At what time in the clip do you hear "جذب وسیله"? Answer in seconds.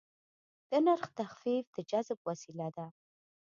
1.89-2.67